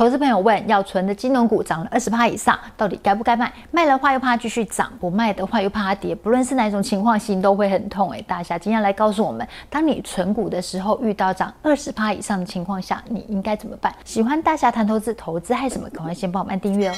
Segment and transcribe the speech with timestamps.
[0.00, 3.52] 投资朋友问，要存的金融股涨了二十趴以上，到底该不该卖？
[3.70, 6.14] 卖的话又怕它继续涨，不卖的话又怕它跌。
[6.14, 8.10] 不论是哪种情况，心都会很痛。
[8.10, 13.94] 哎，大侠今天来告诉我们，当你存股的时候，遇到涨二十趴以上的情况下，你应该怎么办？
[14.02, 15.86] 喜欢大侠谈投资，投资害什么？
[15.90, 16.94] 赶快先帮我们按订阅哦。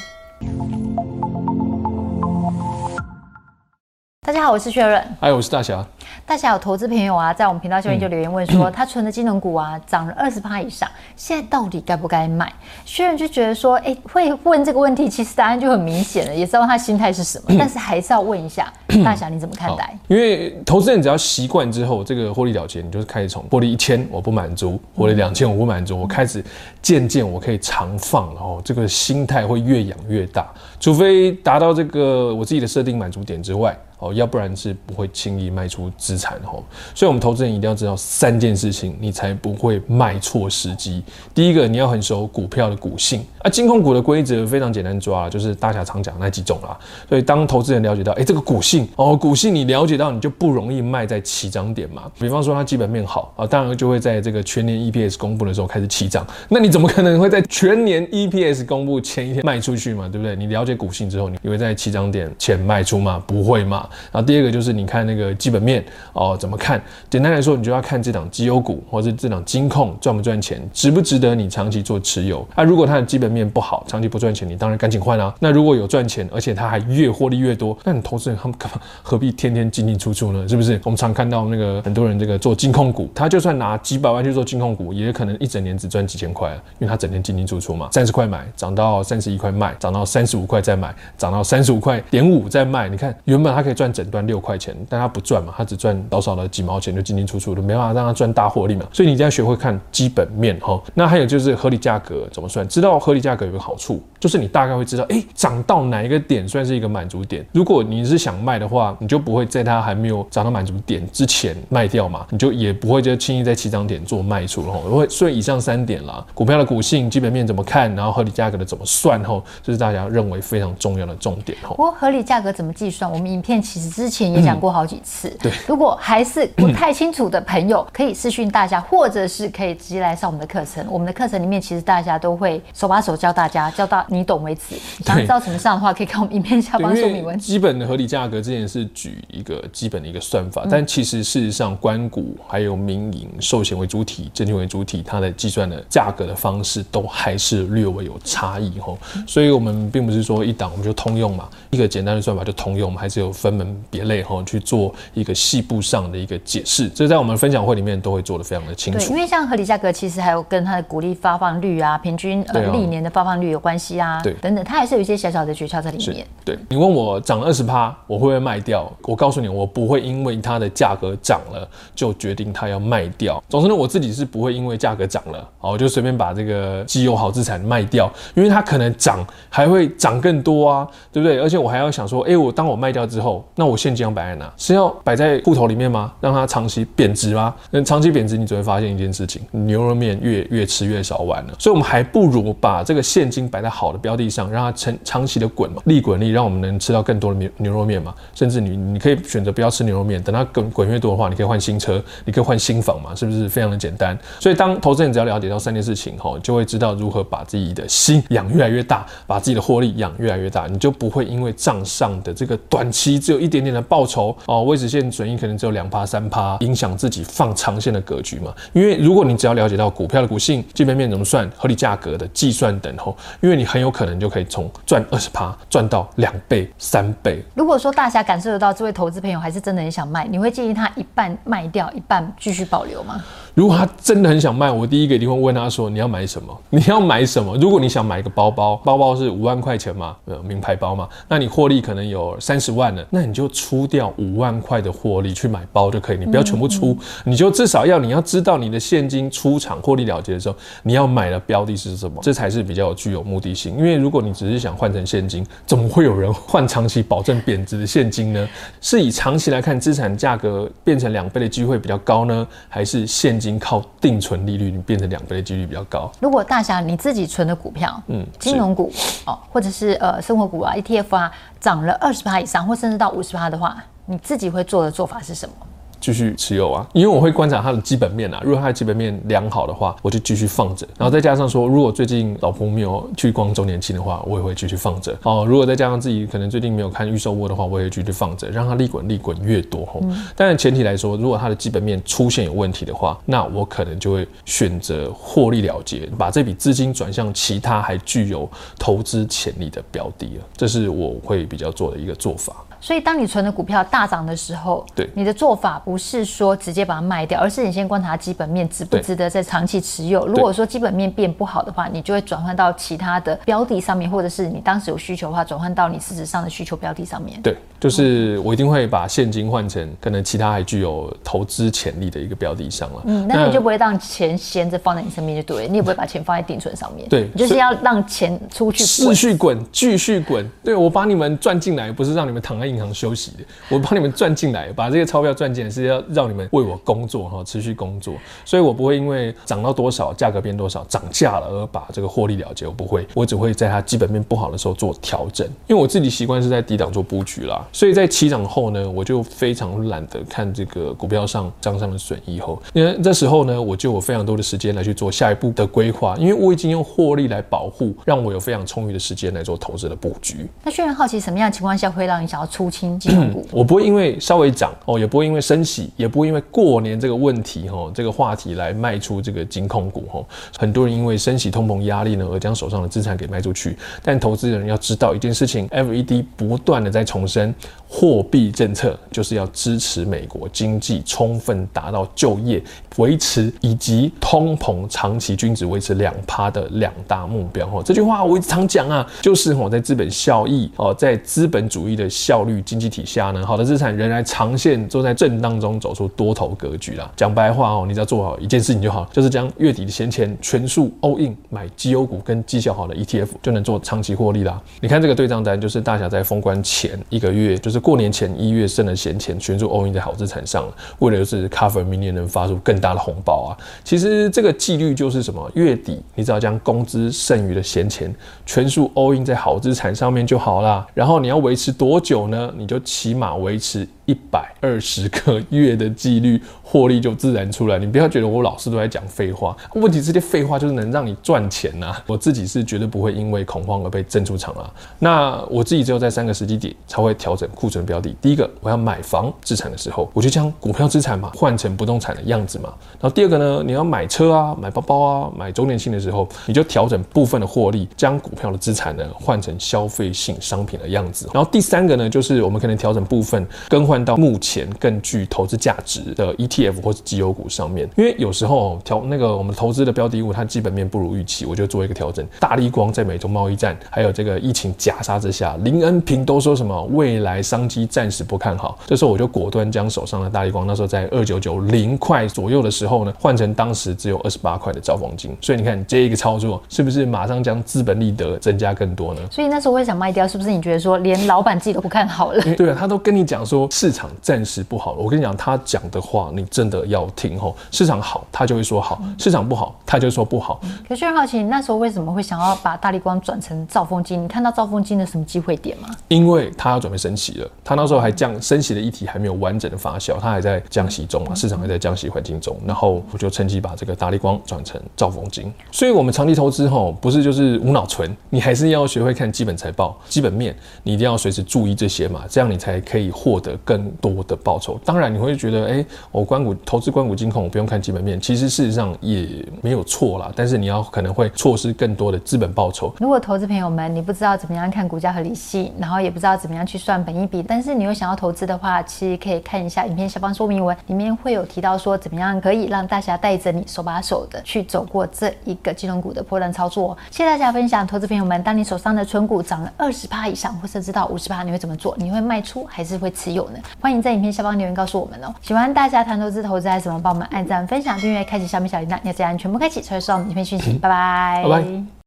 [4.25, 5.05] 大家好，我是薛润。
[5.21, 5.85] 嗨，我是大侠。
[6.27, 12.53] 大侠有投资朋友啊，在我们频道下面就留言问说，嗯、他存的金融股啊涨了二十趴以上，现在到底该不该卖？
[12.85, 18.73] 薛润就觉得说，哎、欸，会问这个问题，其实答案就很明显了，也知道他心态是什么，嗯、但是还是要问一下
[19.05, 19.97] 大侠，你怎么看待？
[20.09, 26.45] 因为投资人只要习惯之后，这个获利了结，你就是开始从获利一千我不满足，获利两千我不满足，我开始
[26.81, 30.47] 渐渐我可以长放，然后这个心态会越养越大，
[30.79, 33.77] 除非达到这个我自己的设定满足点之外。
[33.99, 36.63] 哦，要不然是不会轻易卖出资产哦。
[36.95, 41.03] 所以，我们投资人一定要知道三件事情，你才不会卖错时机。
[41.35, 46.77] 第一个，你要很熟股票的股性啊，金控股的规则非常简单抓，就是大侠常讲那几种啦。
[47.09, 52.11] 所以，当投资人了解到，哎，这个股性哦，股性你了解到，你就不容易卖在起涨点嘛。
[52.19, 56.27] 比方说，它基本面好啊，当然就会在这个全年 EPS 公布的时候开始起涨。
[56.49, 60.09] 那你怎么可能会在全年 EPS 公布前一天卖出去嘛？
[60.09, 60.37] 对不对？
[60.37, 63.23] 你了解股性之后，你会在起涨点前卖出吗？
[63.27, 63.89] 不会嘛。
[64.11, 65.82] 然后第二个就是你看那个基本面
[66.13, 66.83] 哦，怎么看？
[67.11, 72.47] 简单来说，你就要看这档绩优股或者这档金控赚不赚钱，值不值得你长期做持有。
[72.55, 75.33] 啊，如果它的基本面不好，长期不赚钱，你当然赶紧换啊。
[75.39, 78.59] 那如果有赚钱，而且它还越获利越多，那你投资人他们？
[79.03, 80.49] 何必天天进进出出呢？
[80.49, 80.81] 是不是？
[80.85, 87.89] 我们常看到那个很多人这个做金控股，他就算拿几百万去做金控股，也可能一整年只赚几千块，因为他整天进进出出嘛。
[87.93, 92.89] 三十块买，涨到三十一块卖，涨到三十五块再买，涨到三十五块点五再卖。
[92.89, 93.93] 你看原本他可以赚。
[93.93, 98.87] 整段六块钱，但他不赚嘛，他只赚少少的几毛钱，就进进出出的，没办法让它赚大获利嘛。
[98.93, 100.79] 所以你一定要学会看基本面哈。
[100.93, 102.67] 那还有就是合理价格怎么算？
[102.69, 107.47] 知道合理价格有个好处，就是你大概会知道，哎，涨到哪一个点算是一个满足点。
[107.53, 114.63] 如果你是想卖的话，你就不会在它还没有涨到满足点之前卖掉嘛，你就也不会就轻易在起涨点做卖出
[115.09, 121.69] 所以以上三点啦，股票的股性、基本面怎么看，然后合理价格的怎么算吼，这是大家认为非常重要的重点哈。
[121.71, 123.11] 不过合理价格怎么计算？
[123.11, 123.93] 我们影片其实。
[123.93, 125.53] 之前也讲过好几次，嗯、对。
[125.67, 130.85] 如果还是不太清楚的朋友，可以私讯大家，或者是可以直接来上我们的课程。
[130.91, 134.77] 我们的课程里面，其实大家都会手把手教大家，教到你懂为止。
[135.05, 137.39] 想知道怎么上的话，可以看我们影片下方说明文。
[137.39, 148.99] 基本的合理价格之前是举一个基本的一个算法，嗯、但其实事实上，关谷还有民营寿险为主体、证券为主体，它的计算的价格的方式都还是略微有差异吼。
[149.17, 153.63] 嗯、所以我们并不是说一档我们就通用嘛，一个简单的算法就通用，我们还是有分门。
[153.91, 158.99] 别类哈，去做一个细部上的一个解释，这在我们分享会里面都会做的非常的清楚。
[158.99, 166.27] 对，因为像合理价格，其实还有跟它的股利发放率啊，平均呃历年的发放率有关系啊，对，等等，它还是有一些小小的诀窍在里面。
[166.43, 168.91] 对，你问我涨了二十趴，我会不会卖掉？
[169.03, 173.43] 我告诉你，我不会因为它的价格涨了就决定它要卖掉。
[173.51, 181.39] 总之呢，我自己是不会因为价格涨了，我就随便把这个绩优好资产卖掉，因为它可能涨还会涨更多啊，对不对？
[181.39, 184.51] 而且我还要想说，哎，我当我卖掉之后，那我现金要摆在哪？
[184.57, 186.13] 是要摆在户头里面吗？
[186.21, 187.55] 让它长期贬值吗？
[187.71, 191.55] 那长期贬值，你只会发现一件事情：牛肉面越越吃越少碗了。
[191.59, 198.15] 所以，我们还不如把这个现金摆在好的标的上，让它长长期的滚嘛，利滚利，让我们能吃到更多的牛牛肉面嘛。
[198.35, 204.19] 甚至你你可以选择不要吃牛肉面，等它滚滚越多的话，你可以换新车，你可以换新房嘛，是不是非常的简单？
[204.41, 218.55] 所以，当投资人只要了解到三件事情后，就会知道如何把自己的心养越来越大，把自己的获利养越来越大，你就不会因为账上的这个短期只有一点点的报酬哦，未实现损益你可能只有两趴三趴，影响自己放长线的格局嘛。
[218.73, 227.43] 因为如果你只要了解到股票的股性、基本面怎么算、合理价格的计算等吼，因为你很有可能就可以从赚二十趴赚到两倍、三倍。
[227.55, 233.23] 如果说大侠感受得到这位投资朋友还是真的很想卖，你会建议他一半卖掉，一半继续保留吗？
[233.55, 236.59] 如果他真的很想卖，我第一个一定会问他说：“你要买什么？
[236.71, 237.55] 你要买什么？
[237.59, 253.77] 如果你想买一个包包，包包是五万块钱嘛，呃，名牌包嘛，那你获利可能有三十万了，那你就出掉五万块的获利去买包就可以，你不要全部出，你就至少要你要知道你的现金出场获利了结的时候，你要买的标的是什么，这才是比较有具有目的性。
[253.77, 258.49] 因为如果你只是想换成现金，怎么会有人换长期保证贬值的现金呢？
[258.81, 266.11] 是以长期来看资产价格变成两倍的机会比较高呢，还是现金靠定存利率，你变成两倍的几率比较高。
[266.21, 268.93] 如果大侠你自己存的股票，嗯，金融股
[269.27, 275.55] 哦，或者是呃生活股啊、ETF 啊，涨了二十趴以上，或甚至到五十趴的话，你自己会做的做法是什么？
[276.03, 278.41] 继续持有啊，因为我会观察它的基本面啊。
[278.45, 280.85] 如果它的基本面良好的话，我就继续放着。
[280.99, 285.17] 然后再加上说，如果最近老婆没有去逛周年庆的话，我也会继续放着。
[285.23, 289.87] 哦，如果再加上自己可能最近没有看预售屋的话，我也会继续放着，让它利滚利滚越多。
[289.87, 300.45] 吼、嗯，当然前提来说，如果它的基本面出现有问题的话，那我可能就会选择获利了结，把这笔资金转向其他还具有投资潜力的标的了。
[300.57, 302.57] 这是我会比较做的一个做法。
[302.83, 310.27] 所以，当你存的股票大涨的时候，对你的做法不是说直接把它卖掉，而是你先观察基本面值不值得再长期持有。
[310.27, 317.41] 如果说基本面变不好的话，你就会转换到其他的标的上面，或者是你当时有需求的话，转换到你事实上的需求标的上面。
[317.41, 323.03] 对，就是我一定会把现金换成可能其他还具有投资潜力的一个标的上了。
[323.05, 327.09] 嗯，那你就不会让钱闲着放在你身边就对了，你也不会把钱放在定存上面。
[327.09, 330.51] 对，你就是要让钱出去滚，继续滚，继续滚。
[330.65, 333.39] 对，我把你们赚进来，不是让你们躺在银行休息的，
[333.69, 338.15] 我帮你们赚进来，把这个钞票赚进来是要让你们为我工作哈，持续工作，
[338.45, 360.47] 所以我不会因为涨到多少，价格变多少，涨价了而把这个获利了结，我不会，我只会在它基本面不好的时候做调整，因为我自己习惯是在低档做布局啦，所以在起涨后呢，我就非常懒得看这个股票上账上的损益后，因为这时候呢，我就有非常多的时间来去做下一步的规划，因为我已经用获利来保护，让我有非常充裕的时间来做投资的布局。
[360.65, 363.47] 那虽然好奇什么样的情况下会让你想要出清金融股？
[363.53, 370.25] 我不会因为稍微涨哦，也不会因为升息，也不会因为过年这个问题哈，这个话题来卖出这个金控股哈。
[370.59, 373.77] 很多人因为升息通膨压力呢，而将手上的资产给卖出去。
[374.03, 377.55] 但投资人要知道一件事情，FED 不断的在重申，
[377.89, 382.63] 货币政策就是要支持美国经济充分达到就业
[382.97, 387.83] 维持以及通膨长期均值维持两趴的两大目标哈。
[387.85, 397.11] 这句话我一直常讲啊，就是我，在资本效益哦，在资本主义的效率经济体下呢，好的资产仍然长线都在震荡中走出多头格局啦。
[397.17, 404.61] 讲白话哦，你只要做好一件事情就好，就是将月底的闲钱全数 all in 买绩优股跟绩效好的 ETF，就能做长期获利啦。
[404.81, 413.57] 你看这个对账单，就是大侠在封关前一个月，就是过年前一月剩的闲钱全数 all in 在好资产上了，为了就是 cover 明年能发出更大的红包啊。
[413.85, 415.49] 其实这个纪律就是什么？
[415.55, 418.13] 月底你只要将工资剩余的闲钱
[418.47, 420.87] 全数 all in 在好资产上面就好啦。
[420.95, 422.42] 然后你要维持多久呢？
[422.57, 427.79] 你就起码维持一百二十个月的纪律，获利就自然出来。
[427.79, 432.05] 你不要觉得我老是都在讲废话，问题这些废话就是能让你赚钱呐、啊。
[432.07, 434.71] 我自己是绝对不会因为恐慌而被震出场啊。
[434.99, 438.15] 那我自己只有在三个时机点才会调整库存标的。
[438.21, 442.73] 第一个，我要买房资产的时候，我就将股票资产嘛换成不动产的样子嘛。
[443.01, 451.29] 然后第二个呢，你要买车啊、买包包啊、买周年庆的时候，你就调整部分的获利，将股票的资产呢换成消费性商品的样子。
[451.33, 462.27] 然后第三个呢，就是我们可能调整部分更换到目前更具投资价值的 ETF 或者绩优股上面，因为有时候调那个我们投资的标的物它基本面不如预期，我就做一个调整。
[462.39, 475.37] 大立光在美中贸易战还有这个疫情夹杀之下，林恩平都说什么未来商机暂时不看好，这时候我就果断将手上的大立光那时候在二九九零块左右的时候呢，换成当时只有二十八块的兆丰金。
[475.41, 479.21] 所以你看这一个操作是不是马上将资本利得增加更多呢？
[479.31, 480.51] 所以那时候我也想卖掉，是不是？
[480.51, 482.43] 你觉得说连老板自己都不看好了？
[482.57, 484.09] 对啊，他都跟你讲说市场。
[484.21, 487.57] 暂时不好，我跟你讲，他讲的话你真的要听吼。
[487.73, 490.61] 市场好，他就会说好；市场不好，他就说不好。
[490.89, 494.23] 可是很好奇，你那时候为什么会想要把大力光转成兆丰金？
[494.23, 495.89] 你看到兆丰金的什么机会点吗？
[496.07, 502.57] 因为他要准备升息了，他那时候还降升息的议题还没有完整的发酵，他还在降息中嘛，市场还在降息环境中。
[502.65, 505.53] 然后我就趁机把这个大力光转成兆丰金。
[505.73, 514.13] 所以，我们长期投资吼，不是就是无脑存，你还是要学会看基本财报、基本面，你一定要随时注意这些嘛，这样你才可以获得更更多。
[514.29, 520.31] 的报酬，当然你会觉得，哎、我关股投资关股金控，我不用看基本面，其实事实上也没有错啦。
[520.37, 522.95] 但是你要可能会错失更多的资本报酬。
[523.01, 536.97] 如果投资朋友们你不知道怎么样看股价和利息，然后也不知道怎么样去算本益比，但是你又想要投资的话，其实可以看一下影片下方说明文，里面会有提到说怎么样可以让大侠带着你手把手的去走过这一个金融股的破烂操作。
[537.11, 541.97] 谢谢大家分享，投资朋友们，当你手上的存股涨了二十趴以上，或甚至到五十趴，你会怎么做？
[541.99, 543.59] 你会卖出还是会持有呢？
[543.81, 544.03] 欢迎。
[544.03, 547.01] 在影片下方留言告诉我们哦，喜欢大家谈投资投资还是什么？
[547.01, 550.73] 帮我们按赞、分享、订阅、开启小米小铃铛，要这样全部开启才会收到我们影片讯息。
[550.83, 551.43] 拜拜。
[551.45, 552.02] 拜拜。